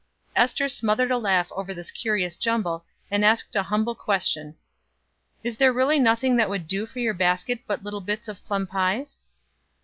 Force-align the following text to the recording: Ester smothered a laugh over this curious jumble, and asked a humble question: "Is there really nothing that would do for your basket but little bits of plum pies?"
Ester 0.35 0.67
smothered 0.67 1.11
a 1.11 1.17
laugh 1.19 1.51
over 1.51 1.75
this 1.75 1.91
curious 1.91 2.35
jumble, 2.35 2.83
and 3.11 3.23
asked 3.23 3.55
a 3.55 3.61
humble 3.69 3.93
question: 3.93 4.55
"Is 5.43 5.57
there 5.57 5.71
really 5.71 5.99
nothing 5.99 6.37
that 6.37 6.49
would 6.49 6.67
do 6.67 6.87
for 6.87 6.97
your 6.97 7.13
basket 7.13 7.59
but 7.67 7.83
little 7.83 8.01
bits 8.01 8.27
of 8.27 8.43
plum 8.43 8.65
pies?" 8.65 9.19